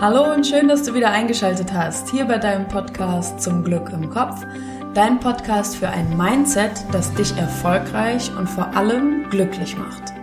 [0.00, 4.08] Hallo und schön, dass du wieder eingeschaltet hast, hier bei deinem Podcast zum Glück im
[4.08, 4.46] Kopf.
[4.94, 10.14] Dein Podcast für ein Mindset, das dich erfolgreich und vor allem glücklich macht.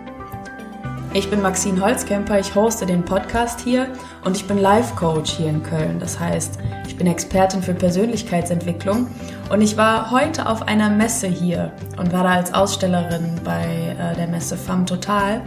[1.12, 3.88] Ich bin Maxine Holzkemper, ich hoste den Podcast hier
[4.24, 6.00] und ich bin Life Coach hier in Köln.
[6.00, 9.08] Das heißt, ich bin Expertin für Persönlichkeitsentwicklung
[9.50, 14.16] und ich war heute auf einer Messe hier und war da als Ausstellerin bei äh,
[14.16, 15.42] der Messe FAM Total.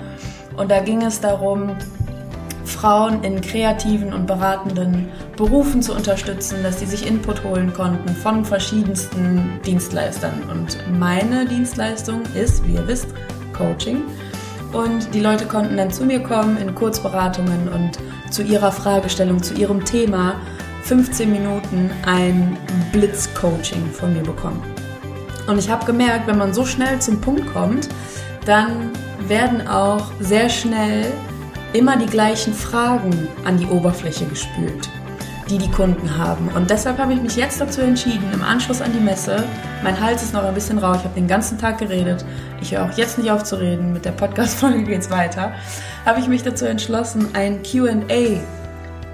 [0.56, 1.76] Und da ging es darum,
[2.70, 8.46] Frauen in kreativen und beratenden Berufen zu unterstützen, dass sie sich Input holen konnten von
[8.46, 10.44] verschiedensten Dienstleistern.
[10.50, 13.08] Und meine Dienstleistung ist, wie ihr wisst,
[13.54, 14.04] Coaching.
[14.72, 18.00] Und die Leute konnten dann zu mir kommen in Kurzberatungen und
[18.32, 20.36] zu ihrer Fragestellung, zu ihrem Thema
[20.84, 22.58] 15 Minuten ein
[22.92, 24.62] Blitzcoaching von mir bekommen.
[25.48, 27.90] Und ich habe gemerkt, wenn man so schnell zum Punkt kommt,
[28.46, 28.92] dann
[29.28, 31.12] werden auch sehr schnell
[31.74, 34.90] immer die gleichen Fragen an die Oberfläche gespült,
[35.50, 36.48] die die Kunden haben.
[36.56, 39.44] Und deshalb habe ich mich jetzt dazu entschieden, im Anschluss an die Messe,
[39.84, 42.26] mein Hals ist noch ein bisschen rau, ich habe den ganzen Tag geredet,
[42.62, 45.54] ich höre auch jetzt nicht auf zu reden, mit der Podcast-Folge geht es weiter,
[46.06, 48.42] habe ich mich dazu entschlossen, ein QA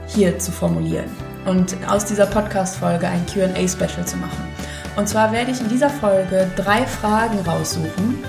[0.08, 1.10] hier zu formulieren
[1.46, 4.48] und aus dieser Podcast-Folge ein QA-Special zu machen.
[4.96, 8.24] Und zwar werde ich in dieser Folge drei Fragen raussuchen,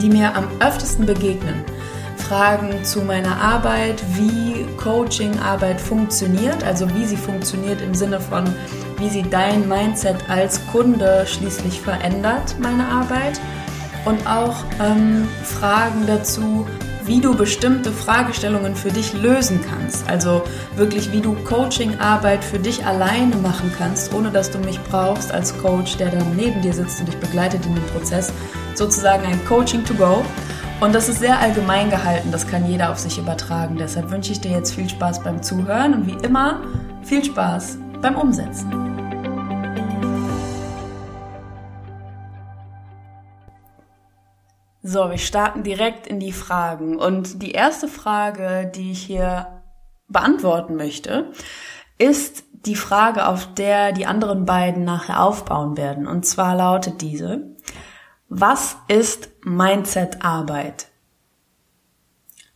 [0.00, 1.64] die mir am öftesten begegnen
[2.28, 8.44] Fragen zu meiner Arbeit, wie Coaching-Arbeit funktioniert, also wie sie funktioniert im Sinne von,
[8.98, 13.40] wie sie dein Mindset als Kunde schließlich verändert, meine Arbeit.
[14.06, 16.66] Und auch ähm, Fragen dazu,
[17.04, 20.08] wie du bestimmte Fragestellungen für dich lösen kannst.
[20.08, 20.42] Also
[20.76, 25.56] wirklich, wie du Coaching-Arbeit für dich alleine machen kannst, ohne dass du mich brauchst als
[25.58, 28.32] Coach, der dann neben dir sitzt und dich begleitet in dem Prozess.
[28.74, 30.24] Sozusagen ein Coaching to go.
[30.84, 33.78] Und das ist sehr allgemein gehalten, das kann jeder auf sich übertragen.
[33.78, 36.60] Deshalb wünsche ich dir jetzt viel Spaß beim Zuhören und wie immer
[37.02, 38.70] viel Spaß beim Umsetzen.
[44.82, 46.98] So, wir starten direkt in die Fragen.
[46.98, 49.62] Und die erste Frage, die ich hier
[50.08, 51.32] beantworten möchte,
[51.96, 56.06] ist die Frage, auf der die anderen beiden nachher aufbauen werden.
[56.06, 57.53] Und zwar lautet diese,
[58.28, 60.88] was ist Mindset-Arbeit?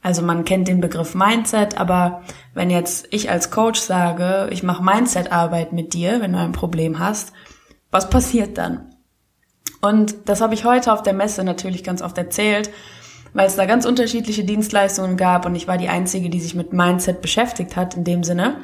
[0.01, 2.23] Also man kennt den Begriff Mindset, aber
[2.55, 6.99] wenn jetzt ich als Coach sage, ich mache Mindset-Arbeit mit dir, wenn du ein Problem
[6.99, 7.33] hast,
[7.91, 8.95] was passiert dann?
[9.81, 12.71] Und das habe ich heute auf der Messe natürlich ganz oft erzählt,
[13.35, 16.73] weil es da ganz unterschiedliche Dienstleistungen gab und ich war die Einzige, die sich mit
[16.73, 18.59] Mindset beschäftigt hat in dem Sinne.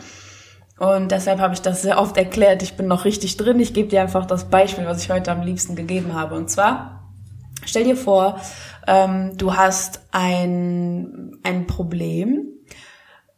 [0.78, 2.62] Und deshalb habe ich das sehr oft erklärt.
[2.62, 3.60] Ich bin noch richtig drin.
[3.60, 6.34] Ich gebe dir einfach das Beispiel, was ich heute am liebsten gegeben habe.
[6.34, 7.04] Und zwar,
[7.66, 8.40] Stell dir vor,
[8.86, 12.46] ähm, du hast ein, ein Problem,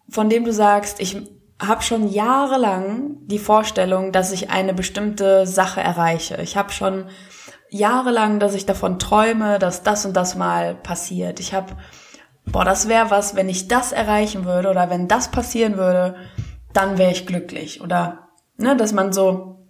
[0.09, 1.17] von dem du sagst, ich
[1.61, 6.37] habe schon jahrelang die Vorstellung, dass ich eine bestimmte Sache erreiche.
[6.43, 7.07] Ich habe schon
[7.71, 11.41] jahrelang, dass ich davon träume, dass das und das mal passiert.
[11.41, 11.77] Ich habe,
[12.45, 16.17] boah, das wäre was, wenn ich das erreichen würde oder wenn das passieren würde,
[16.77, 17.81] dann wäre ich glücklich.
[17.81, 19.67] Oder ne, dass man so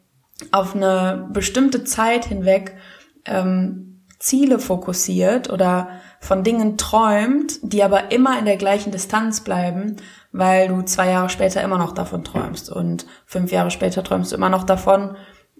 [0.51, 2.77] auf eine bestimmte Zeit hinweg
[3.25, 5.89] ähm, Ziele fokussiert oder
[6.21, 9.97] von Dingen träumt, die aber immer in der gleichen Distanz bleiben,
[10.33, 14.37] weil du zwei Jahre später immer noch davon träumst und fünf Jahre später träumst du
[14.37, 15.17] immer noch davon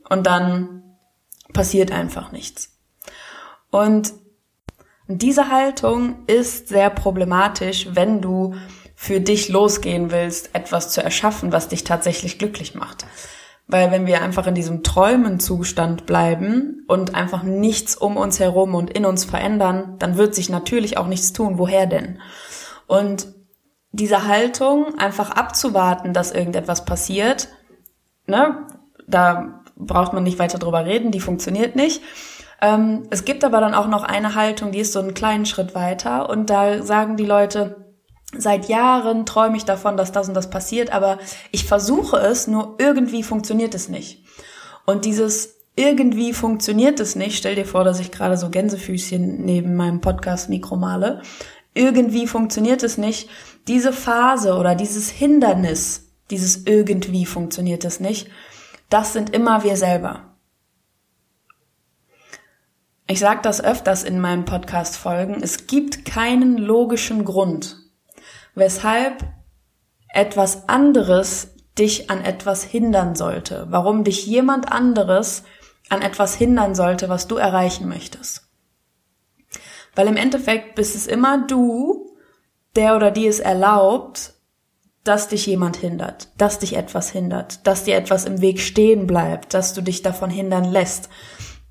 [0.09, 0.83] und dann
[1.53, 2.79] passiert einfach nichts.
[3.71, 4.13] Und
[5.09, 8.55] diese Haltung ist sehr problematisch, wenn du
[8.97, 13.05] für dich losgehen willst, etwas zu erschaffen, was dich tatsächlich glücklich macht.
[13.69, 18.91] Weil wenn wir einfach in diesem Träumenzustand bleiben und einfach nichts um uns herum und
[18.91, 21.59] in uns verändern, dann wird sich natürlich auch nichts tun.
[21.59, 22.21] Woher denn?
[22.87, 23.29] Und
[23.93, 27.49] diese Haltung, einfach abzuwarten, dass irgendetwas passiert,
[28.27, 28.67] ne,
[29.07, 32.03] da braucht man nicht weiter drüber reden, die funktioniert nicht.
[32.63, 35.75] Ähm, es gibt aber dann auch noch eine Haltung, die ist so einen kleinen Schritt
[35.75, 37.86] weiter und da sagen die Leute,
[38.35, 41.19] Seit Jahren träume ich davon, dass das und das passiert, aber
[41.53, 44.25] ich versuche es, nur irgendwie funktioniert es nicht.
[44.85, 49.77] Und dieses irgendwie funktioniert es nicht, stell dir vor, dass ich gerade so Gänsefüßchen neben
[49.77, 51.21] meinem Podcast-Mikro male.
[51.75, 53.29] Irgendwie funktioniert es nicht.
[53.69, 58.29] Diese Phase oder dieses Hindernis, dieses irgendwie funktioniert es nicht,
[58.89, 60.35] das sind immer wir selber.
[63.07, 65.43] Ich sage das öfters in meinen Podcast-Folgen.
[65.43, 67.86] Es gibt keinen logischen Grund,
[68.57, 69.25] weshalb
[70.09, 75.45] etwas anderes dich an etwas hindern sollte, warum dich jemand anderes
[75.91, 78.49] an etwas hindern sollte, was du erreichen möchtest.
[79.95, 82.17] Weil im Endeffekt bist es immer du,
[82.75, 84.33] der oder die es erlaubt,
[85.05, 89.55] dass dich jemand hindert, dass dich etwas hindert, dass dir etwas im Weg stehen bleibt,
[89.55, 91.09] dass du dich davon hindern lässt.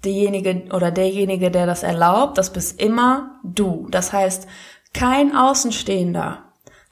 [0.05, 3.87] Diejenige oder derjenige, der das erlaubt, das bist immer du.
[3.89, 4.47] Das heißt,
[4.93, 6.44] kein Außenstehender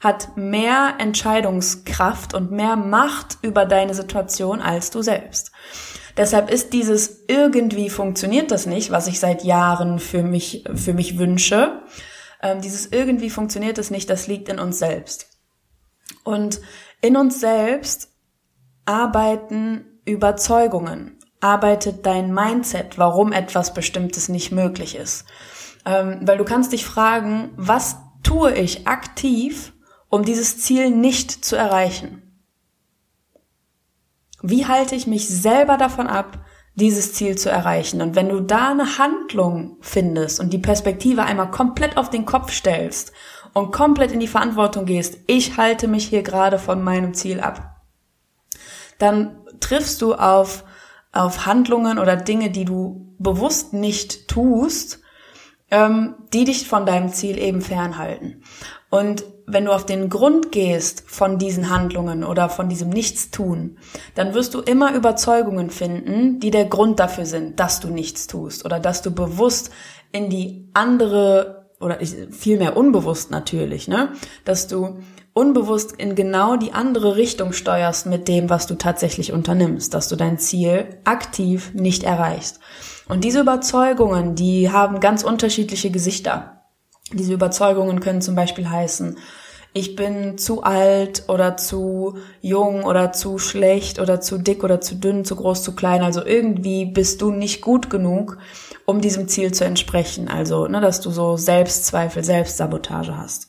[0.04, 5.50] hat mehr Entscheidungskraft und mehr Macht über deine Situation als du selbst.
[6.16, 11.18] Deshalb ist dieses irgendwie funktioniert das nicht, was ich seit Jahren für mich, für mich
[11.18, 11.82] wünsche.
[12.40, 15.26] Ähm, dieses irgendwie funktioniert es nicht, das liegt in uns selbst.
[16.22, 16.60] Und
[17.00, 18.10] in uns selbst
[18.84, 25.24] arbeiten Überzeugungen, arbeitet dein Mindset, warum etwas Bestimmtes nicht möglich ist.
[25.84, 29.73] Ähm, weil du kannst dich fragen, was tue ich aktiv,
[30.14, 32.22] um dieses Ziel nicht zu erreichen?
[34.42, 36.38] Wie halte ich mich selber davon ab,
[36.76, 38.00] dieses Ziel zu erreichen?
[38.00, 42.52] Und wenn du da eine Handlung findest und die Perspektive einmal komplett auf den Kopf
[42.52, 43.12] stellst
[43.54, 47.80] und komplett in die Verantwortung gehst, ich halte mich hier gerade von meinem Ziel ab,
[49.00, 50.62] dann triffst du auf,
[51.10, 55.00] auf Handlungen oder Dinge, die du bewusst nicht tust,
[55.72, 58.44] ähm, die dich von deinem Ziel eben fernhalten.
[58.94, 63.76] Und wenn du auf den Grund gehst von diesen Handlungen oder von diesem Nichtstun,
[64.14, 68.64] dann wirst du immer Überzeugungen finden, die der Grund dafür sind, dass du nichts tust
[68.64, 69.72] oder dass du bewusst
[70.12, 71.98] in die andere oder
[72.30, 74.10] vielmehr unbewusst natürlich, ne,
[74.44, 75.00] dass du
[75.32, 80.14] unbewusst in genau die andere Richtung steuerst mit dem, was du tatsächlich unternimmst, dass du
[80.14, 82.60] dein Ziel aktiv nicht erreichst.
[83.08, 86.53] Und diese Überzeugungen, die haben ganz unterschiedliche Gesichter.
[87.14, 89.16] Diese Überzeugungen können zum Beispiel heißen,
[89.76, 94.94] ich bin zu alt oder zu jung oder zu schlecht oder zu dick oder zu
[94.94, 96.02] dünn, zu groß, zu klein.
[96.02, 98.38] Also irgendwie bist du nicht gut genug,
[98.86, 100.28] um diesem Ziel zu entsprechen.
[100.28, 103.48] Also, ne, dass du so Selbstzweifel, Selbstsabotage hast.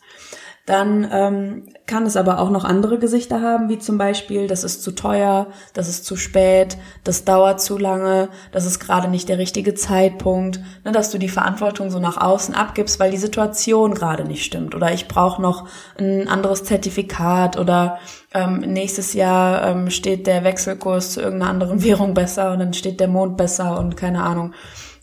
[0.65, 4.81] Dann ähm, kann es aber auch noch andere Gesichter haben, wie zum Beispiel, das ist
[4.81, 9.37] zu teuer, das ist zu spät, das dauert zu lange, das ist gerade nicht der
[9.37, 14.25] richtige Zeitpunkt, ne, dass du die Verantwortung so nach außen abgibst, weil die Situation gerade
[14.25, 14.73] nicht stimmt.
[14.73, 15.67] Oder ich brauche noch
[15.99, 17.99] ein anderes Zertifikat oder
[18.33, 22.99] ähm, nächstes Jahr ähm, steht der Wechselkurs zu irgendeiner anderen Währung besser und dann steht
[22.99, 24.53] der Mond besser und keine Ahnung.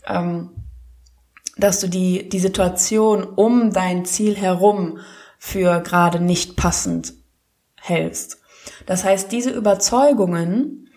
[0.05, 0.49] Ähm,
[1.55, 4.97] dass du die, die Situation um dein Ziel herum
[5.45, 7.15] für gerade nicht passend
[7.75, 8.39] hältst.
[8.85, 10.89] Das heißt, diese Überzeugungen,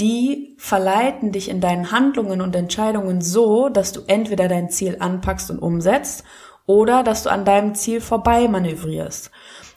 [0.00, 5.50] die verleiten dich in deinen Handlungen und Entscheidungen so, dass du entweder dein Ziel anpackst
[5.50, 6.24] und umsetzt
[6.64, 9.30] oder dass du an deinem Ziel vorbei manövrierst.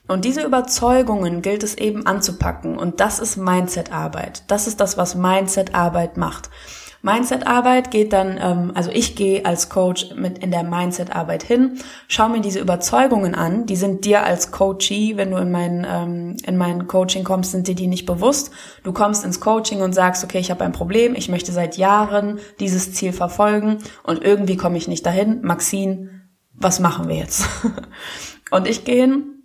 [0.07, 4.43] Und diese Überzeugungen gilt es eben anzupacken und das ist Mindset-Arbeit.
[4.47, 6.49] Das ist das, was Mindset-Arbeit macht.
[7.05, 12.29] Mindset-Arbeit geht dann, ähm, also ich gehe als Coach mit in der Mindset-Arbeit hin, schau
[12.29, 16.57] mir diese Überzeugungen an, die sind dir als Coachee, wenn du in mein, ähm, in
[16.57, 18.49] mein Coaching kommst, sind dir die nicht bewusst.
[18.83, 22.39] Du kommst ins Coaching und sagst, okay, ich habe ein Problem, ich möchte seit Jahren
[22.59, 25.41] dieses Ziel verfolgen und irgendwie komme ich nicht dahin.
[25.43, 26.09] Maxine,
[26.53, 27.45] was machen wir jetzt?
[28.49, 29.43] und ich gehe hin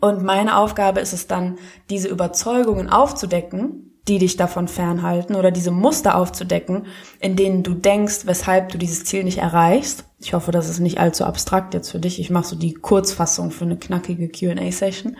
[0.00, 1.56] und meine Aufgabe ist es dann,
[1.88, 6.86] diese Überzeugungen aufzudecken die dich davon fernhalten oder diese Muster aufzudecken,
[7.20, 10.04] in denen du denkst, weshalb du dieses Ziel nicht erreichst.
[10.18, 12.18] Ich hoffe, das ist nicht allzu abstrakt jetzt für dich.
[12.18, 15.16] Ich mache so die Kurzfassung für eine knackige Q&A-Session.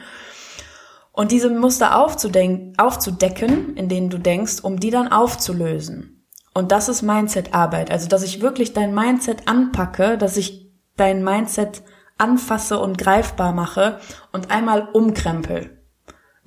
[1.13, 6.25] Und diese Muster aufzudecken, in denen du denkst, um die dann aufzulösen.
[6.55, 7.91] Und das ist Mindset-Arbeit.
[7.91, 11.83] Also, dass ich wirklich dein Mindset anpacke, dass ich dein Mindset
[12.19, 13.99] anfasse und greifbar mache
[14.33, 15.78] und einmal umkrempel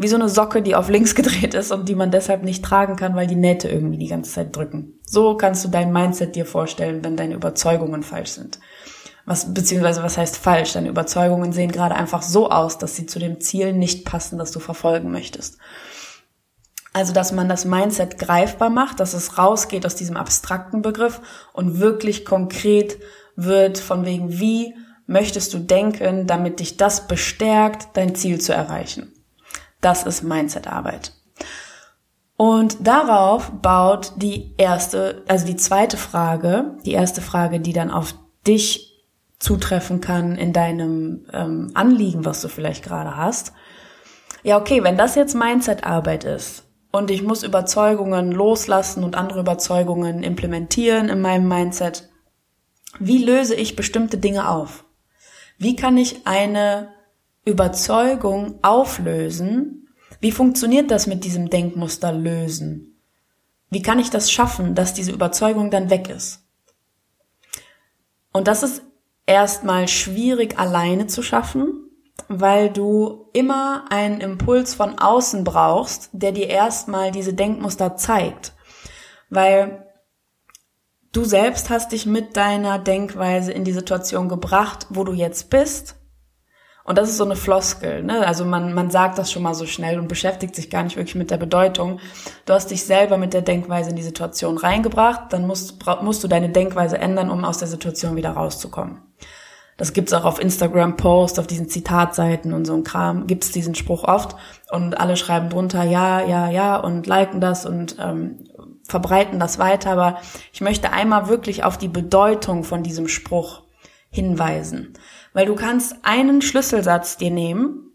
[0.02, 2.96] wie so eine Socke, die auf links gedreht ist und die man deshalb nicht tragen
[2.96, 5.00] kann, weil die Nähte irgendwie die ganze Zeit drücken.
[5.06, 8.60] So kannst du dein Mindset dir vorstellen, wenn deine Überzeugungen falsch sind.
[9.26, 10.74] Was, beziehungsweise was heißt falsch?
[10.74, 14.52] Deine Überzeugungen sehen gerade einfach so aus, dass sie zu dem Ziel nicht passen, das
[14.52, 15.58] du verfolgen möchtest.
[16.94, 21.22] Also, dass man das Mindset greifbar macht, dass es rausgeht aus diesem abstrakten Begriff
[21.54, 22.98] und wirklich konkret
[23.36, 24.76] wird von wegen, wie
[25.08, 29.14] möchtest du denken, damit dich das bestärkt, dein Ziel zu erreichen.
[29.82, 31.14] Das ist Mindset-Arbeit.
[32.38, 38.16] Und darauf baut die erste, also die zweite Frage, die erste Frage, die dann auf
[38.48, 39.06] dich
[39.38, 43.54] zutreffen kann in deinem ähm, Anliegen, was du vielleicht gerade hast.
[44.44, 50.24] Ja, okay, wenn das jetzt Mindset-Arbeit ist und ich muss Überzeugungen loslassen und andere Überzeugungen
[50.24, 52.10] implementieren in meinem Mindset,
[53.00, 54.84] wie löse ich bestimmte Dinge auf?
[55.58, 56.90] Wie kann ich eine
[57.46, 59.90] Überzeugung auflösen?
[60.20, 63.00] Wie funktioniert das mit diesem Denkmuster lösen?
[63.70, 66.44] Wie kann ich das schaffen, dass diese Überzeugung dann weg ist?
[68.32, 68.84] Und das ist
[69.26, 71.88] erstmal schwierig alleine zu schaffen.
[72.28, 78.54] weil du immer einen Impuls von außen brauchst, der dir erstmal diese Denkmuster zeigt.
[79.30, 79.88] Weil
[81.12, 85.96] du selbst hast dich mit deiner Denkweise in die Situation gebracht, wo du jetzt bist.
[86.84, 88.26] Und das ist so eine Floskel, ne?
[88.26, 91.16] Also man, man sagt das schon mal so schnell und beschäftigt sich gar nicht wirklich
[91.16, 92.00] mit der Bedeutung.
[92.46, 96.28] Du hast dich selber mit der Denkweise in die Situation reingebracht, dann musst, musst du
[96.28, 99.02] deine Denkweise ändern, um aus der Situation wieder rauszukommen.
[99.78, 103.74] Das gibt's auch auf Instagram Post, auf diesen Zitatseiten und so ein Kram, gibt's diesen
[103.74, 104.36] Spruch oft
[104.72, 108.48] und alle schreiben drunter ja, ja, ja und liken das und ähm,
[108.88, 109.92] verbreiten das weiter.
[109.92, 110.18] Aber
[110.54, 113.64] ich möchte einmal wirklich auf die Bedeutung von diesem Spruch
[114.12, 114.94] hinweisen.
[115.34, 117.92] Weil du kannst einen Schlüsselsatz dir nehmen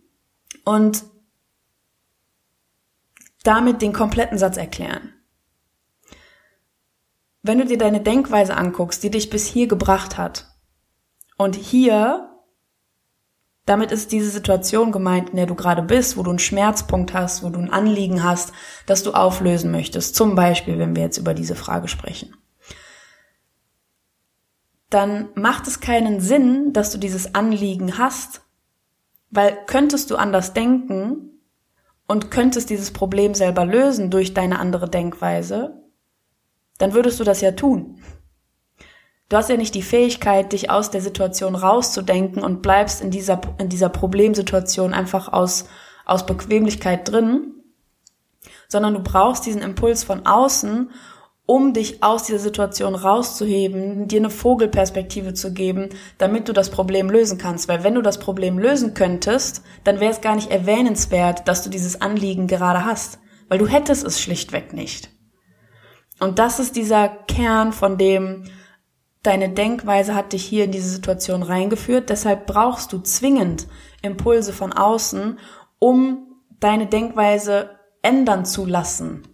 [0.64, 1.04] und
[3.42, 5.12] damit den kompletten Satz erklären.
[7.42, 10.52] Wenn du dir deine Denkweise anguckst, die dich bis hier gebracht hat,
[11.38, 12.30] und hier,
[13.66, 17.42] damit ist diese Situation gemeint, in der du gerade bist, wo du einen Schmerzpunkt hast,
[17.42, 18.52] wo du ein Anliegen hast,
[18.86, 20.16] das du auflösen möchtest.
[20.16, 22.34] Zum Beispiel, wenn wir jetzt über diese Frage sprechen
[24.96, 28.40] dann macht es keinen Sinn, dass du dieses Anliegen hast,
[29.28, 31.42] weil könntest du anders denken
[32.06, 35.82] und könntest dieses Problem selber lösen durch deine andere Denkweise,
[36.78, 38.00] dann würdest du das ja tun.
[39.28, 43.42] Du hast ja nicht die Fähigkeit, dich aus der Situation rauszudenken und bleibst in dieser,
[43.58, 45.66] in dieser Problemsituation einfach aus,
[46.06, 47.52] aus Bequemlichkeit drin,
[48.66, 50.90] sondern du brauchst diesen Impuls von außen,
[51.46, 57.08] um dich aus dieser Situation rauszuheben, dir eine Vogelperspektive zu geben, damit du das Problem
[57.08, 57.68] lösen kannst.
[57.68, 61.70] Weil wenn du das Problem lösen könntest, dann wäre es gar nicht erwähnenswert, dass du
[61.70, 63.20] dieses Anliegen gerade hast.
[63.48, 65.10] Weil du hättest es schlichtweg nicht.
[66.18, 68.44] Und das ist dieser Kern, von dem
[69.22, 72.10] deine Denkweise hat dich hier in diese Situation reingeführt.
[72.10, 73.68] Deshalb brauchst du zwingend
[74.02, 75.38] Impulse von außen,
[75.78, 77.70] um deine Denkweise
[78.02, 79.28] ändern zu lassen.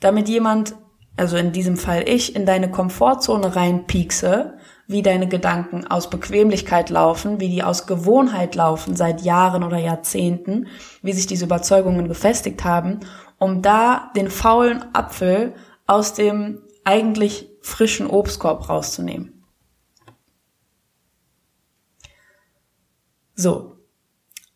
[0.00, 0.74] Damit jemand
[1.16, 7.40] also in diesem Fall ich, in deine Komfortzone reinpiekse, wie deine Gedanken aus Bequemlichkeit laufen,
[7.40, 10.66] wie die aus Gewohnheit laufen seit Jahren oder Jahrzehnten,
[11.02, 13.00] wie sich diese Überzeugungen gefestigt haben,
[13.38, 15.54] um da den faulen Apfel
[15.86, 19.44] aus dem eigentlich frischen Obstkorb rauszunehmen.
[23.34, 23.76] So.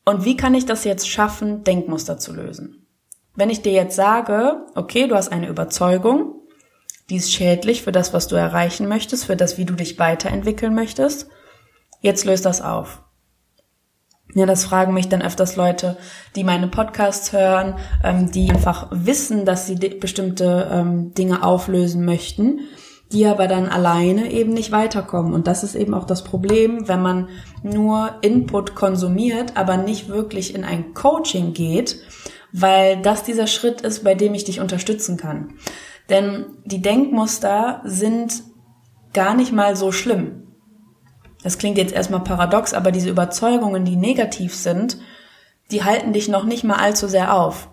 [0.04, 2.86] Und wie kann ich das jetzt schaffen, Denkmuster zu lösen?
[3.34, 6.37] Wenn ich dir jetzt sage, okay, du hast eine Überzeugung,
[7.10, 10.74] die ist schädlich für das, was du erreichen möchtest, für das, wie du dich weiterentwickeln
[10.74, 11.28] möchtest.
[12.00, 13.02] Jetzt löst das auf.
[14.34, 15.96] Ja, das fragen mich dann öfters Leute,
[16.36, 22.60] die meine Podcasts hören, ähm, die einfach wissen, dass sie bestimmte ähm, Dinge auflösen möchten,
[23.10, 25.32] die aber dann alleine eben nicht weiterkommen.
[25.32, 27.28] Und das ist eben auch das Problem, wenn man
[27.62, 31.96] nur Input konsumiert, aber nicht wirklich in ein Coaching geht,
[32.52, 35.54] weil das dieser Schritt ist, bei dem ich dich unterstützen kann.
[36.08, 38.42] Denn die Denkmuster sind
[39.12, 40.48] gar nicht mal so schlimm.
[41.42, 44.98] Das klingt jetzt erstmal paradox, aber diese Überzeugungen, die negativ sind,
[45.70, 47.68] die halten dich noch nicht mal allzu sehr auf.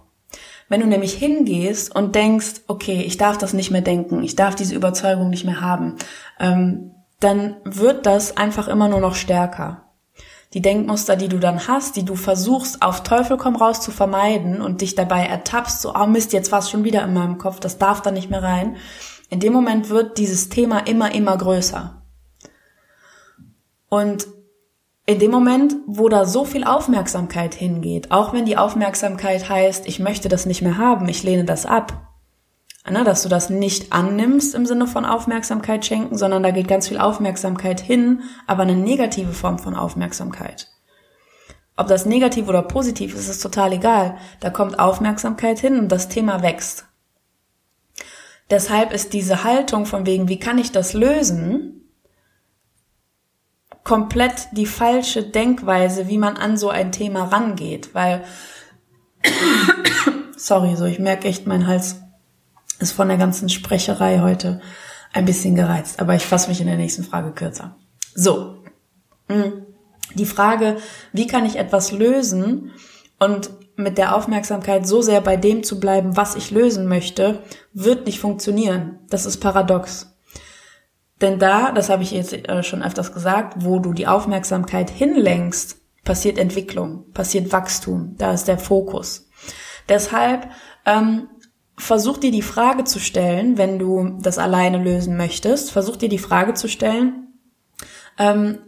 [0.68, 4.56] Wenn du nämlich hingehst und denkst, okay, ich darf das nicht mehr denken, ich darf
[4.56, 5.96] diese Überzeugung nicht mehr haben,
[6.40, 9.85] ähm, dann wird das einfach immer nur noch stärker
[10.54, 14.62] die Denkmuster, die du dann hast, die du versuchst auf Teufel komm raus zu vermeiden
[14.62, 17.60] und dich dabei ertappst, so, oh Mist, jetzt war es schon wieder in meinem Kopf,
[17.60, 18.78] das darf da nicht mehr rein.
[19.30, 22.02] In dem Moment wird dieses Thema immer, immer größer.
[23.90, 24.28] Und
[25.06, 30.00] in dem Moment, wo da so viel Aufmerksamkeit hingeht, auch wenn die Aufmerksamkeit heißt, ich
[30.00, 32.05] möchte das nicht mehr haben, ich lehne das ab,
[32.90, 36.88] na, dass du das nicht annimmst im Sinne von Aufmerksamkeit schenken, sondern da geht ganz
[36.88, 40.70] viel Aufmerksamkeit hin, aber eine negative Form von Aufmerksamkeit.
[41.78, 44.18] Ob das negativ oder positiv ist, ist total egal.
[44.40, 46.86] Da kommt Aufmerksamkeit hin und das Thema wächst.
[48.50, 51.90] Deshalb ist diese Haltung von wegen, wie kann ich das lösen,
[53.84, 58.24] komplett die falsche Denkweise, wie man an so ein Thema rangeht, weil,
[60.38, 62.05] sorry, so, ich merke echt, mein Hals
[62.80, 64.62] ist von der ganzen Sprecherei heute
[65.14, 67.76] ein bisschen gereizt, aber ich fasse mich in der nächsten Frage kürzer.
[68.14, 68.58] So,
[69.28, 69.66] hm.
[70.14, 70.78] die Frage,
[71.14, 72.72] wie kann ich etwas lösen
[73.20, 77.40] und mit der Aufmerksamkeit so sehr bei dem zu bleiben, was ich lösen möchte,
[77.74, 79.00] wird nicht funktionieren.
[79.10, 80.16] Das ist paradox.
[81.22, 85.78] Denn da, das habe ich jetzt äh, schon öfters gesagt, wo du die Aufmerksamkeit hinlenkst,
[86.04, 89.30] passiert Entwicklung, passiert Wachstum, da ist der Fokus.
[89.90, 90.50] Deshalb
[90.86, 91.30] ähm,
[91.78, 96.18] versuch dir die Frage zu stellen, wenn du das alleine lösen möchtest, versuch dir die
[96.18, 97.34] Frage zu stellen,
[98.18, 98.60] ähm,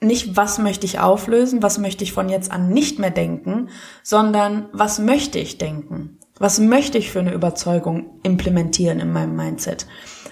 [0.00, 3.70] nicht, was möchte ich auflösen, was möchte ich von jetzt an nicht mehr denken,
[4.02, 6.18] sondern was möchte ich denken?
[6.38, 9.86] Was möchte ich für eine Überzeugung implementieren in meinem Mindset?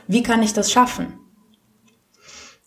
[0.07, 1.19] Wie kann ich das schaffen?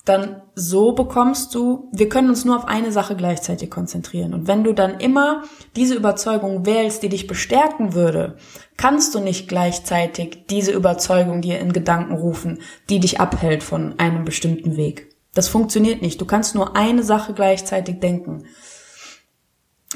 [0.07, 4.33] Dann so bekommst du, wir können uns nur auf eine Sache gleichzeitig konzentrieren.
[4.33, 5.43] Und wenn du dann immer
[5.75, 8.37] diese Überzeugung wählst, die dich bestärken würde,
[8.77, 12.59] kannst du nicht gleichzeitig diese Überzeugung dir in Gedanken rufen,
[12.89, 15.13] die dich abhält von einem bestimmten Weg.
[15.33, 16.21] Das funktioniert nicht.
[16.21, 18.45] Du kannst nur eine Sache gleichzeitig denken.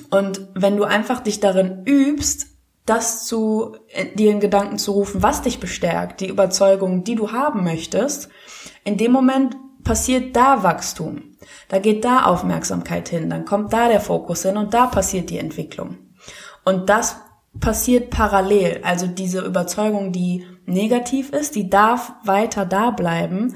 [0.10, 2.48] Und wenn du einfach dich darin übst,
[2.86, 7.32] das zu äh, dir in Gedanken zu rufen, was dich bestärkt, die Überzeugung, die du
[7.32, 8.28] haben möchtest,
[8.84, 11.36] in dem Moment passiert da Wachstum.
[11.70, 15.38] Da geht da Aufmerksamkeit hin, dann kommt da der Fokus hin und da passiert die
[15.38, 15.98] Entwicklung.
[16.66, 17.18] Und das
[17.60, 18.82] passiert parallel.
[18.84, 23.56] Also diese Überzeugung, die negativ ist, die darf weiter da bleiben,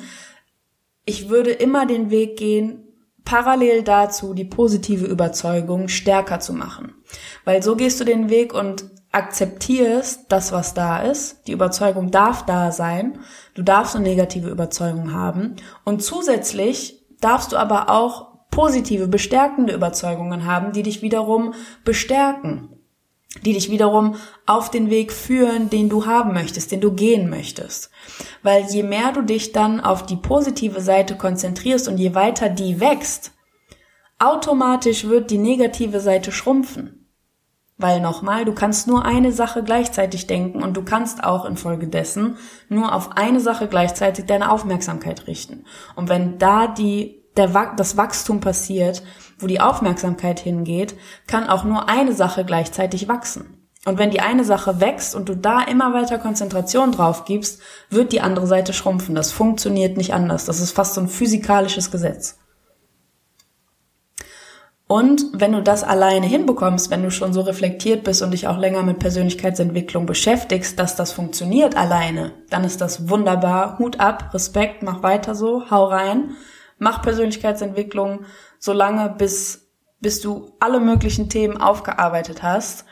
[1.06, 2.84] ich würde immer den Weg gehen,
[3.24, 6.96] parallel dazu die positive Überzeugung stärker zu machen.
[7.44, 11.48] Weil so gehst du den Weg und akzeptierst das, was da ist.
[11.48, 13.20] Die Überzeugung darf da sein.
[13.54, 15.56] Du darfst eine negative Überzeugung haben.
[15.86, 21.54] Und zusätzlich darfst du aber auch positive, bestärkende Überzeugungen haben, die dich wiederum
[21.86, 22.70] bestärken.
[23.44, 27.92] Die dich wiederum auf den Weg führen, den du haben möchtest, den du gehen möchtest.
[28.44, 32.82] Weil je mehr du dich dann auf die positive Seite konzentrierst und je weiter die
[32.82, 33.32] wächst,
[34.20, 37.05] automatisch wird die negative Seite schrumpfen.
[37.78, 42.38] Weil nochmal, du kannst nur eine Sache gleichzeitig denken und du kannst auch infolgedessen
[42.70, 45.66] nur auf eine Sache gleichzeitig deine Aufmerksamkeit richten.
[45.96, 49.04] Und wenn da die, der, das Wachstum passiert,
[49.40, 50.96] wo die Aufmerksamkeit hingeht,
[51.28, 53.66] kann auch nur eine Sache gleichzeitig wachsen.
[53.86, 58.14] Und wenn die eine Sache wächst und du da immer weiter Konzentration drauf gibst, wird
[58.14, 59.16] die andere Seite schrumpfen.
[59.16, 60.46] Das funktioniert nicht anders.
[60.46, 62.40] Das ist fast so ein physikalisches Gesetz.
[64.88, 68.58] Und wenn du das alleine hinbekommst, wenn du schon so reflektiert bist und dich auch
[68.58, 73.80] länger mit Persönlichkeitsentwicklung beschäftigst, dass das funktioniert alleine, dann ist das wunderbar.
[73.80, 76.36] Hut ab, Respekt, mach weiter so, hau rein,
[76.78, 78.26] mach Persönlichkeitsentwicklung
[78.60, 79.72] so lange, bis,
[80.02, 82.86] bis du alle möglichen Themen aufgearbeitet hast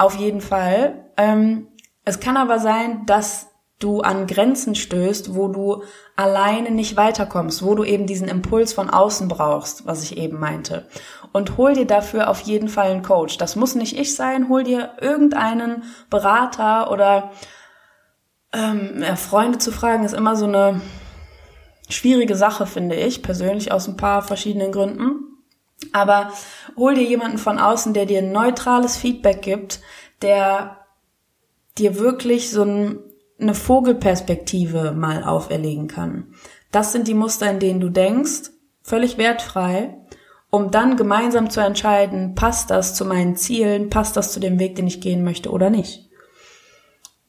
[0.00, 1.04] auf jeden Fall.
[1.16, 1.68] Ähm,
[2.04, 3.49] es kann aber sein, dass
[3.80, 5.82] du an Grenzen stößt, wo du
[6.14, 10.86] alleine nicht weiterkommst, wo du eben diesen Impuls von außen brauchst, was ich eben meinte.
[11.32, 13.38] Und hol dir dafür auf jeden Fall einen Coach.
[13.38, 17.32] Das muss nicht ich sein, hol dir irgendeinen Berater oder
[18.52, 20.80] ähm, ja, Freunde zu fragen, ist immer so eine
[21.88, 25.26] schwierige Sache, finde ich, persönlich aus ein paar verschiedenen Gründen.
[25.92, 26.32] Aber
[26.76, 29.80] hol dir jemanden von außen, der dir neutrales Feedback gibt,
[30.20, 30.84] der
[31.78, 32.98] dir wirklich so ein,
[33.40, 36.34] eine Vogelperspektive mal auferlegen kann.
[36.70, 38.50] Das sind die Muster, in denen du denkst,
[38.82, 39.96] völlig wertfrei,
[40.50, 44.74] um dann gemeinsam zu entscheiden, passt das zu meinen Zielen, passt das zu dem Weg,
[44.76, 46.10] den ich gehen möchte oder nicht.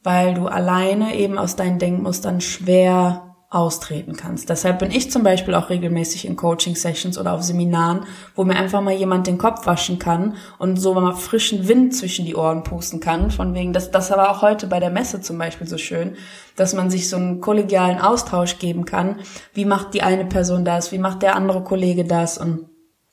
[0.02, 4.48] Weil du alleine eben aus deinen Denkmustern schwer austreten kannst.
[4.48, 8.80] Deshalb bin ich zum Beispiel auch regelmäßig in Coaching-Sessions oder auf Seminaren, wo mir einfach
[8.80, 13.00] mal jemand den Kopf waschen kann und so mal frischen Wind zwischen die Ohren pusten
[13.00, 13.30] kann.
[13.30, 16.16] Von wegen, das, das war auch heute bei der Messe zum Beispiel so schön,
[16.56, 19.20] dass man sich so einen kollegialen Austausch geben kann.
[19.52, 20.90] Wie macht die eine Person das?
[20.90, 22.38] Wie macht der andere Kollege das?
[22.38, 22.70] Und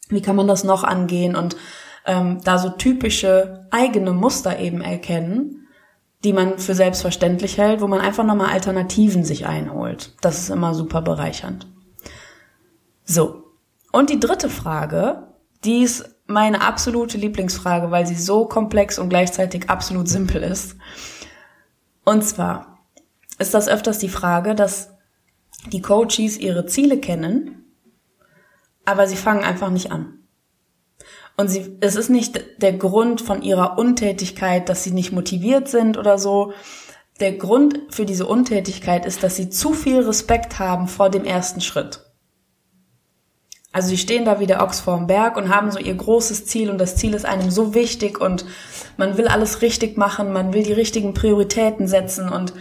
[0.09, 1.35] wie kann man das noch angehen?
[1.35, 1.57] Und
[2.05, 5.58] ähm, da so typische eigene Muster eben erkennen
[6.23, 10.13] die man für selbstverständlich hält, wo man einfach nochmal Alternativen sich einholt.
[10.21, 11.67] Das ist immer super bereichernd.
[13.05, 13.43] So.
[13.91, 15.27] Und die dritte Frage,
[15.63, 20.75] die ist meine absolute Lieblingsfrage, weil sie so komplex und gleichzeitig absolut simpel ist.
[22.05, 22.79] Und zwar
[23.39, 24.91] ist das öfters die Frage, dass
[25.71, 27.65] die Coaches ihre Ziele kennen,
[28.85, 30.18] aber sie fangen einfach nicht an.
[31.39, 35.97] Und sie, es ist nicht der Grund von ihrer Untätigkeit, dass sie nicht motiviert sind
[35.97, 36.51] oder so.
[37.21, 41.61] Der Grund für diese Untätigkeit ist, dass sie zu viel Respekt haben vor dem ersten
[41.61, 42.01] Schritt.
[43.71, 46.69] Also sie stehen da wie der Ochs vorm Berg und haben so ihr großes Ziel
[46.69, 48.43] und das Ziel ist einem so wichtig und
[48.97, 52.51] man will alles richtig machen, man will die richtigen Prioritäten setzen und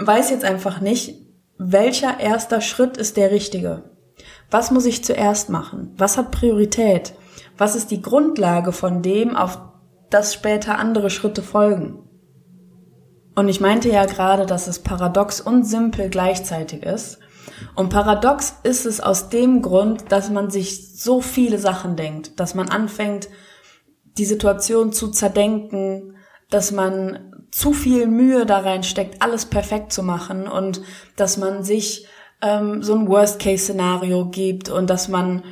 [0.00, 1.14] weiß jetzt einfach nicht,
[1.56, 3.84] welcher erster Schritt ist der richtige.
[4.50, 5.94] Was muss ich zuerst machen?
[5.96, 7.14] Was hat Priorität?
[7.56, 9.58] Was ist die Grundlage von dem, auf
[10.10, 11.98] das später andere Schritte folgen?
[13.34, 17.18] Und ich meinte ja gerade, dass es paradox und simpel gleichzeitig ist.
[17.74, 22.54] Und paradox ist es aus dem Grund, dass man sich so viele Sachen denkt, dass
[22.54, 23.28] man anfängt,
[24.18, 26.16] die Situation zu zerdenken,
[26.50, 30.82] dass man zu viel Mühe da reinsteckt, alles perfekt zu machen und
[31.16, 32.06] dass man sich
[32.42, 35.44] ähm, so ein Worst-Case-Szenario gibt und dass man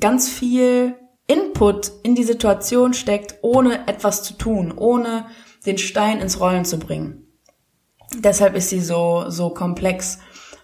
[0.00, 0.94] ganz viel
[1.26, 5.26] Input in die Situation steckt, ohne etwas zu tun, ohne
[5.64, 7.26] den Stein ins Rollen zu bringen.
[8.18, 10.18] Deshalb ist sie so, so komplex,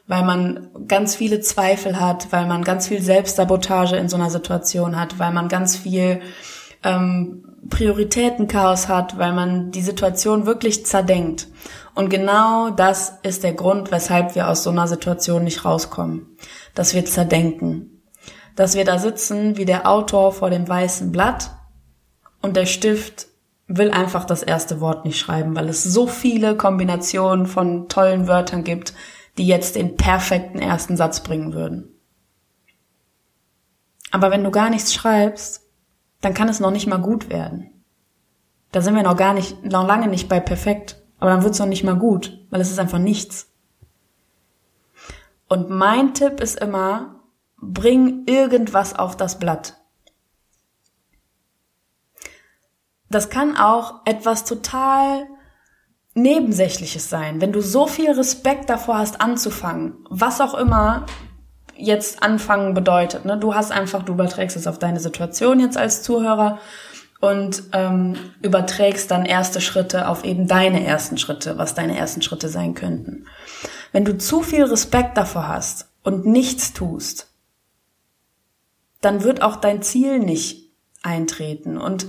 [0.06, 4.98] weil man ganz viele Zweifel hat, weil man ganz viel Selbstsabotage in so einer Situation
[4.98, 6.20] hat, weil man ganz viel
[6.84, 11.48] ähm, Prioritätenchaos hat, weil man die Situation wirklich zerdenkt.
[11.94, 16.36] Und genau das ist der Grund, weshalb wir aus so einer Situation nicht rauskommen.
[16.74, 18.01] Dass wir zerdenken.
[18.56, 21.50] Dass wir da sitzen wie der Autor vor dem weißen Blatt
[22.40, 23.28] und der Stift
[23.66, 28.64] will einfach das erste Wort nicht schreiben, weil es so viele Kombinationen von tollen Wörtern
[28.64, 28.92] gibt,
[29.38, 31.88] die jetzt den perfekten ersten Satz bringen würden.
[34.10, 35.62] Aber wenn du gar nichts schreibst,
[36.20, 37.70] dann kann es noch nicht mal gut werden.
[38.72, 41.60] Da sind wir noch gar nicht, noch lange nicht bei perfekt, aber dann wird es
[41.60, 43.50] noch nicht mal gut, weil es ist einfach nichts.
[45.48, 47.21] Und mein Tipp ist immer,
[47.62, 49.78] bring irgendwas auf das Blatt.
[53.08, 55.26] Das kann auch etwas total
[56.14, 57.40] Nebensächliches sein.
[57.40, 61.06] Wenn du so viel Respekt davor hast, anzufangen, was auch immer
[61.76, 63.24] jetzt anfangen bedeutet.
[63.24, 63.38] Ne?
[63.38, 66.58] Du hast einfach, du überträgst es auf deine Situation jetzt als Zuhörer
[67.20, 72.48] und ähm, überträgst dann erste Schritte auf eben deine ersten Schritte, was deine ersten Schritte
[72.48, 73.26] sein könnten.
[73.92, 77.31] Wenn du zu viel Respekt davor hast und nichts tust,
[79.02, 81.76] dann wird auch dein Ziel nicht eintreten.
[81.76, 82.06] Und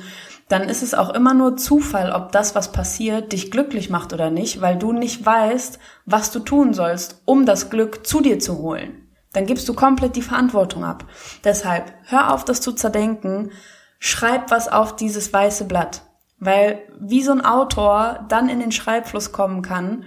[0.48, 4.30] dann ist es auch immer nur Zufall, ob das, was passiert, dich glücklich macht oder
[4.30, 8.60] nicht, weil du nicht weißt, was du tun sollst, um das Glück zu dir zu
[8.60, 9.10] holen.
[9.34, 11.06] Dann gibst du komplett die Verantwortung ab.
[11.44, 13.52] Deshalb hör auf, das zu zerdenken,
[13.98, 16.04] schreib was auf dieses weiße Blatt.
[16.38, 20.04] Weil wie so ein Autor dann in den Schreibfluss kommen kann,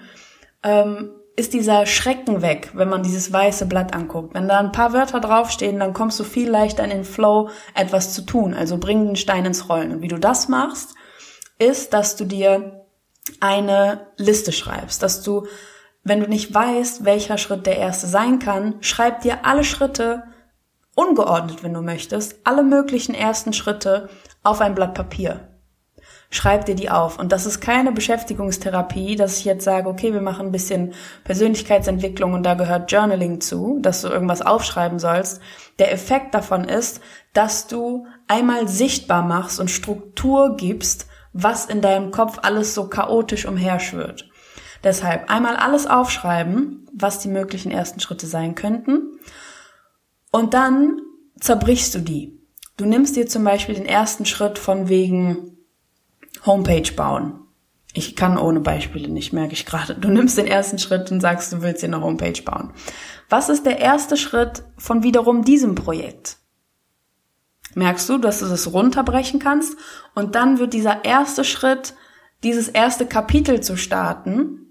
[0.63, 4.35] ähm, ist dieser Schrecken weg, wenn man dieses weiße Blatt anguckt.
[4.35, 8.15] Wenn da ein paar Wörter draufstehen, dann kommst du viel leichter in den Flow, etwas
[8.15, 8.55] zu tun.
[8.55, 9.93] Also bring den Stein ins Rollen.
[9.93, 10.95] Und wie du das machst,
[11.59, 12.87] ist, dass du dir
[13.41, 15.47] eine Liste schreibst, dass du,
[16.05, 20.23] wenn du nicht weißt, welcher Schritt der erste sein kann, schreib dir alle Schritte
[20.95, 24.09] ungeordnet, wenn du möchtest, alle möglichen ersten Schritte
[24.43, 25.56] auf ein Blatt Papier
[26.31, 27.19] schreib dir die auf.
[27.19, 32.33] Und das ist keine Beschäftigungstherapie, dass ich jetzt sage, okay, wir machen ein bisschen Persönlichkeitsentwicklung
[32.33, 35.41] und da gehört Journaling zu, dass du irgendwas aufschreiben sollst.
[35.79, 37.01] Der Effekt davon ist,
[37.33, 43.47] dass du einmal sichtbar machst und Struktur gibst, was in deinem Kopf alles so chaotisch
[43.47, 44.29] umherschwirrt.
[44.83, 49.19] Deshalb einmal alles aufschreiben, was die möglichen ersten Schritte sein könnten.
[50.33, 51.01] Und dann
[51.41, 52.41] zerbrichst du die.
[52.77, 55.56] Du nimmst dir zum Beispiel den ersten Schritt von wegen,
[56.45, 57.41] Homepage bauen.
[57.93, 59.95] Ich kann ohne Beispiele nicht, merke ich gerade.
[59.95, 62.73] Du nimmst den ersten Schritt und sagst, du willst dir eine Homepage bauen.
[63.31, 66.37] Was ist der erste Schritt von wiederum diesem Projekt?
[67.75, 69.77] Merkst du, dass du das runterbrechen kannst
[70.15, 71.95] und dann wird dieser erste Schritt,
[72.43, 74.67] dieses erste Kapitel zu starten,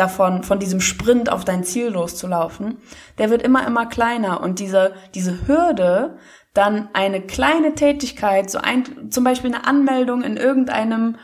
[0.00, 2.78] davon, von diesem Sprint auf dein Ziel loszulaufen,
[3.18, 6.16] der wird immer, immer kleiner und diese, diese Hürde,
[6.54, 11.16] dann eine kleine Tätigkeit, so ein, zum Beispiel eine Anmeldung in irgendeinem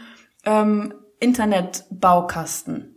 [0.44, 2.92] ähm, Internetbaukasten.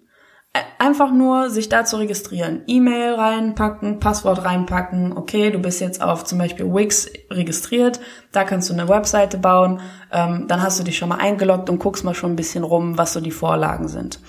[0.79, 2.63] Einfach nur sich da zu registrieren.
[2.65, 5.15] E-Mail reinpacken, Passwort reinpacken.
[5.15, 7.99] Okay, du bist jetzt auf zum Beispiel Wix registriert.
[8.31, 9.79] Da kannst du eine Webseite bauen.
[10.11, 12.97] Ähm, dann hast du dich schon mal eingeloggt und guckst mal schon ein bisschen rum,
[12.97, 14.19] was so die Vorlagen sind.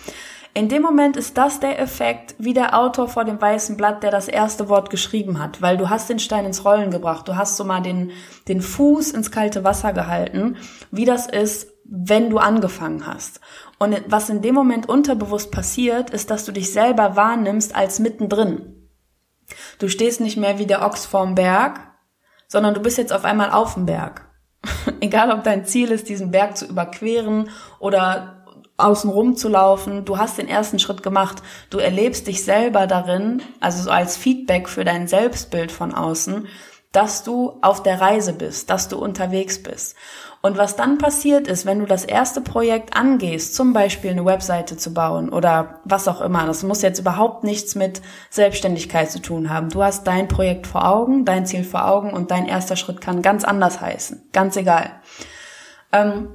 [0.52, 4.10] In dem Moment ist das der Effekt wie der Autor vor dem weißen Blatt, der
[4.10, 7.56] das erste Wort geschrieben hat, weil du hast den Stein ins Rollen gebracht, du hast
[7.56, 8.10] so mal den,
[8.48, 10.56] den Fuß ins kalte Wasser gehalten,
[10.90, 13.40] wie das ist, wenn du angefangen hast.
[13.78, 18.88] Und was in dem Moment unterbewusst passiert, ist, dass du dich selber wahrnimmst als mittendrin.
[19.78, 21.80] Du stehst nicht mehr wie der Ochs vorm Berg,
[22.48, 24.28] sondern du bist jetzt auf einmal auf dem Berg.
[25.00, 28.39] Egal, ob dein Ziel ist, diesen Berg zu überqueren oder
[28.80, 33.42] außen rum zu laufen, du hast den ersten Schritt gemacht, du erlebst dich selber darin,
[33.60, 36.48] also so als Feedback für dein Selbstbild von außen,
[36.92, 39.94] dass du auf der Reise bist, dass du unterwegs bist.
[40.42, 44.76] Und was dann passiert ist, wenn du das erste Projekt angehst, zum Beispiel eine Webseite
[44.76, 49.50] zu bauen oder was auch immer, das muss jetzt überhaupt nichts mit Selbstständigkeit zu tun
[49.50, 49.68] haben.
[49.68, 53.20] Du hast dein Projekt vor Augen, dein Ziel vor Augen und dein erster Schritt kann
[53.20, 54.30] ganz anders heißen.
[54.32, 54.90] Ganz egal.
[55.92, 56.28] Ähm,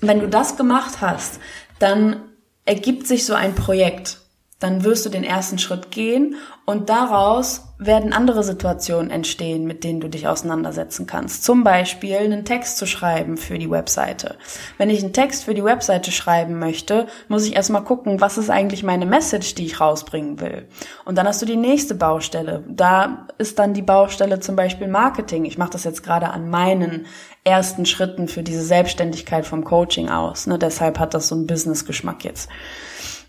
[0.00, 1.40] wenn du das gemacht hast,
[1.78, 2.22] dann
[2.64, 4.18] ergibt sich so ein Projekt.
[4.64, 10.00] dann wirst du den ersten Schritt gehen und daraus werden andere Situationen entstehen, mit denen
[10.00, 11.44] du dich auseinandersetzen kannst.
[11.44, 14.36] Zum Beispiel einen Text zu schreiben für die Webseite.
[14.78, 18.48] Wenn ich einen Text für die Webseite schreiben möchte, muss ich erstmal gucken, was ist
[18.48, 20.66] eigentlich meine Message, die ich rausbringen will.
[21.04, 22.64] Und dann hast du die nächste Baustelle.
[22.66, 25.44] Da ist dann die Baustelle zum Beispiel Marketing.
[25.44, 27.04] Ich mache das jetzt gerade an meinen
[27.44, 30.46] ersten Schritten für diese Selbstständigkeit vom Coaching aus.
[30.46, 30.58] Ne?
[30.58, 32.48] Deshalb hat das so einen Business-Geschmack jetzt.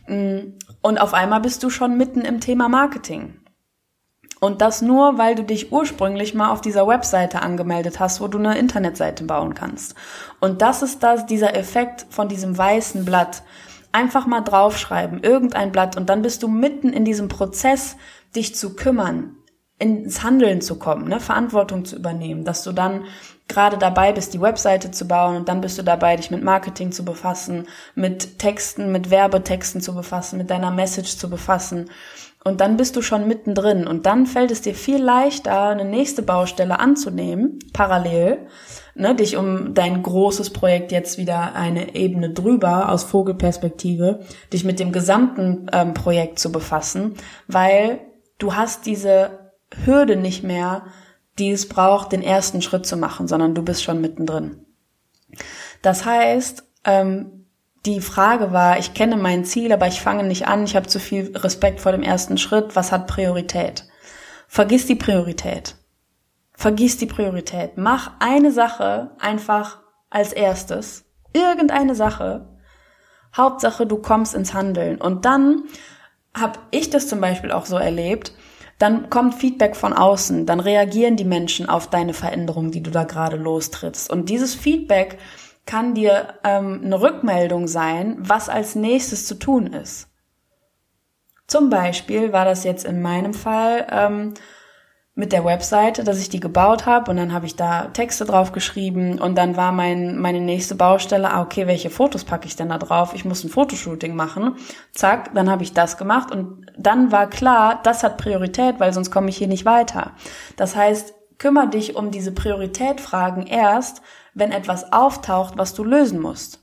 [0.08, 3.34] Mm, und auf einmal bist du schon mitten im Thema Marketing.
[4.39, 8.38] Und das nur, weil du dich ursprünglich mal auf dieser Webseite angemeldet hast, wo du
[8.38, 9.95] eine Internetseite bauen kannst.
[10.39, 13.43] Und das ist das, dieser Effekt von diesem weißen Blatt.
[13.91, 17.95] Einfach mal draufschreiben, irgendein Blatt, und dann bist du mitten in diesem Prozess,
[18.36, 19.38] dich zu kümmern,
[19.80, 23.06] ins Handeln zu kommen, ne, Verantwortung zu übernehmen, dass du dann
[23.47, 26.91] gerade dabei bist, die Webseite zu bauen und dann bist du dabei, dich mit Marketing
[26.91, 31.89] zu befassen, mit Texten, mit Werbetexten zu befassen, mit deiner Message zu befassen.
[32.43, 36.21] Und dann bist du schon mittendrin und dann fällt es dir viel leichter, eine nächste
[36.21, 38.38] Baustelle anzunehmen, parallel,
[38.93, 44.19] ne, dich um dein großes Projekt jetzt wieder eine Ebene drüber aus Vogelperspektive,
[44.53, 47.15] dich mit dem gesamten ähm, Projekt zu befassen,
[47.47, 47.99] weil
[48.38, 49.51] du hast diese
[49.84, 50.84] Hürde nicht mehr,
[51.39, 54.65] die es braucht, den ersten Schritt zu machen, sondern du bist schon mittendrin.
[55.82, 57.45] Das heißt, ähm,
[57.86, 61.00] die Frage war, ich kenne mein Ziel, aber ich fange nicht an, ich habe zu
[61.00, 63.86] viel Respekt vor dem ersten Schritt, was hat Priorität?
[64.48, 65.76] Vergiss die Priorität.
[66.54, 67.78] Vergiss die Priorität.
[67.78, 71.06] Mach eine Sache einfach als erstes.
[71.34, 72.48] Irgendeine Sache.
[73.36, 75.02] Hauptsache, du kommst ins Handeln.
[75.02, 75.63] Und dann
[76.34, 78.34] habe ich das zum Beispiel auch so erlebt,
[78.77, 83.03] dann kommt Feedback von außen, dann reagieren die Menschen auf deine Veränderung, die du da
[83.03, 84.11] gerade lostrittst.
[84.11, 85.17] Und dieses Feedback
[85.65, 90.09] kann dir ähm, eine Rückmeldung sein, was als nächstes zu tun ist.
[91.47, 94.33] Zum Beispiel war das jetzt in meinem Fall ähm,
[95.17, 98.51] mit der Webseite, dass ich die gebaut habe und dann habe ich da Texte drauf
[98.51, 102.67] geschrieben und dann war mein meine nächste Baustelle, ah, okay, welche Fotos packe ich denn
[102.67, 103.13] da drauf?
[103.15, 104.58] Ich muss ein Fotoshooting machen.
[104.91, 109.10] Zack, dann habe ich das gemacht und dann war klar, das hat Priorität, weil sonst
[109.10, 110.12] komme ich hier nicht weiter.
[110.58, 114.01] Das heißt, kümmere dich um diese Prioritätfragen erst,
[114.34, 116.60] wenn etwas auftaucht, was du lösen musst.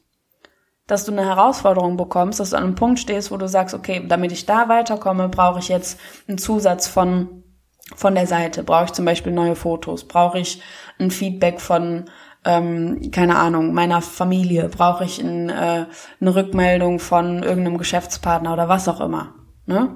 [0.87, 4.05] Dass du eine Herausforderung bekommst, dass du an einem Punkt stehst, wo du sagst, okay,
[4.07, 7.42] damit ich da weiterkomme, brauche ich jetzt einen Zusatz von
[7.97, 8.63] von der Seite?
[8.63, 10.05] Brauche ich zum Beispiel neue Fotos?
[10.05, 10.63] Brauche ich
[10.99, 12.07] ein Feedback von,
[12.45, 14.69] ähm, keine Ahnung, meiner Familie?
[14.69, 15.87] Brauche ich ein, äh,
[16.21, 19.35] eine Rückmeldung von irgendeinem Geschäftspartner oder was auch immer?
[19.67, 19.91] Ne?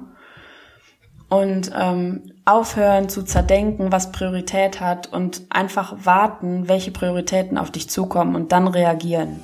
[1.29, 7.89] Und ähm, aufhören zu zerdenken, was Priorität hat und einfach warten, welche Prioritäten auf dich
[7.89, 9.41] zukommen und dann reagieren.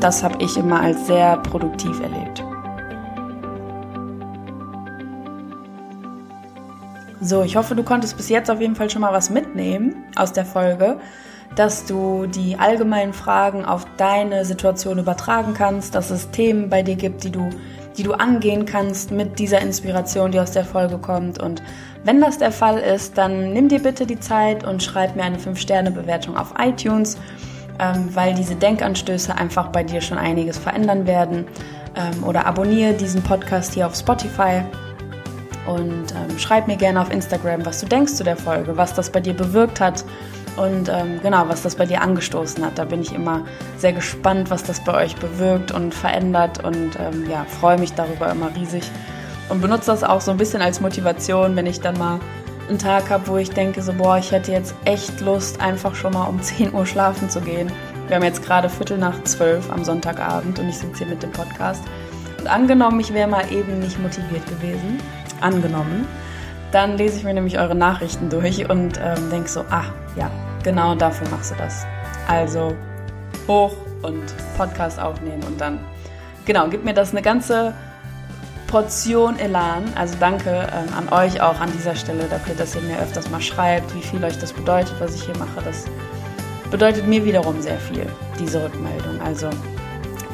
[0.00, 2.45] Das habe ich immer als sehr produktiv erlebt.
[7.20, 10.32] So, ich hoffe, du konntest bis jetzt auf jeden Fall schon mal was mitnehmen aus
[10.32, 10.98] der Folge,
[11.54, 16.96] dass du die allgemeinen Fragen auf deine Situation übertragen kannst, dass es Themen bei dir
[16.96, 17.48] gibt, die du,
[17.96, 21.40] die du angehen kannst mit dieser Inspiration, die aus der Folge kommt.
[21.40, 21.62] Und
[22.04, 25.38] wenn das der Fall ist, dann nimm dir bitte die Zeit und schreib mir eine
[25.38, 27.16] 5-Sterne-Bewertung auf iTunes,
[27.78, 31.46] ähm, weil diese Denkanstöße einfach bei dir schon einiges verändern werden.
[31.96, 34.62] Ähm, oder abonniere diesen Podcast hier auf Spotify
[35.66, 39.10] und ähm, schreib mir gerne auf Instagram, was du denkst zu der Folge, was das
[39.10, 40.04] bei dir bewirkt hat
[40.56, 42.78] und ähm, genau, was das bei dir angestoßen hat.
[42.78, 43.44] Da bin ich immer
[43.76, 48.30] sehr gespannt, was das bei euch bewirkt und verändert und ähm, ja, freue mich darüber
[48.30, 48.90] immer riesig
[49.48, 52.20] und benutze das auch so ein bisschen als Motivation, wenn ich dann mal
[52.68, 56.12] einen Tag habe, wo ich denke, so boah, ich hätte jetzt echt Lust, einfach schon
[56.12, 57.70] mal um 10 Uhr schlafen zu gehen.
[58.08, 61.32] Wir haben jetzt gerade Viertel nach zwölf am Sonntagabend und ich sitze hier mit dem
[61.32, 61.82] Podcast.
[62.38, 65.00] Und angenommen, ich wäre mal eben nicht motiviert gewesen,
[65.40, 66.06] angenommen.
[66.72, 69.84] Dann lese ich mir nämlich eure Nachrichten durch und ähm, denke so, ah,
[70.16, 70.30] ja,
[70.62, 71.86] genau dafür machst du das.
[72.28, 72.74] Also
[73.46, 73.72] hoch
[74.02, 74.24] und
[74.56, 75.78] Podcast aufnehmen und dann,
[76.44, 77.72] genau, gibt mir das eine ganze
[78.66, 79.84] Portion Elan.
[79.94, 83.40] Also danke ähm, an euch auch an dieser Stelle dafür, dass ihr mir öfters mal
[83.40, 85.62] schreibt, wie viel euch das bedeutet, was ich hier mache.
[85.64, 85.84] Das
[86.70, 88.06] bedeutet mir wiederum sehr viel,
[88.38, 89.20] diese Rückmeldung.
[89.24, 89.48] Also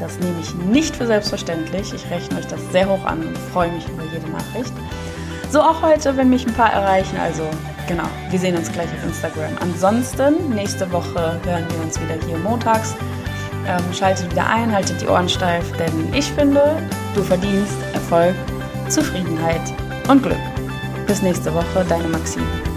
[0.03, 1.95] das nehme ich nicht für selbstverständlich.
[1.95, 4.73] Ich rechne euch das sehr hoch an und freue mich über jede Nachricht.
[5.51, 7.17] So auch heute, wenn mich ein paar erreichen.
[7.19, 7.45] Also
[7.87, 9.53] genau, wir sehen uns gleich auf Instagram.
[9.61, 12.97] Ansonsten, nächste Woche hören wir uns wieder hier montags.
[13.67, 16.77] Ähm, schaltet wieder ein, haltet die Ohren steif, denn ich finde,
[17.15, 18.35] du verdienst Erfolg,
[18.89, 19.61] Zufriedenheit
[20.09, 20.41] und Glück.
[21.07, 22.72] Bis nächste Woche, deine Maxine.